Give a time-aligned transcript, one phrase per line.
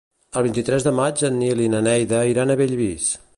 [0.39, 3.13] El vint-i-tres de maig en Nil i na Neida iran a Bellvís.